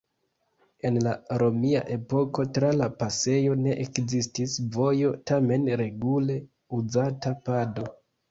[0.89, 6.39] En la romia epoko tra la pasejo ne ekzistis vojo, tamen regule
[6.81, 7.87] uzata pado.